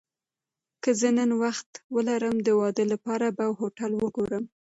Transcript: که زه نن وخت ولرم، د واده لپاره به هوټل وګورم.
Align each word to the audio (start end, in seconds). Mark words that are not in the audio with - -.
که 0.83 0.89
زه 0.99 1.09
نن 1.17 1.31
وخت 1.43 1.69
ولرم، 1.95 2.35
د 2.41 2.47
واده 2.59 2.83
لپاره 2.93 3.27
به 3.37 3.45
هوټل 3.59 3.91
وګورم. 3.97 4.43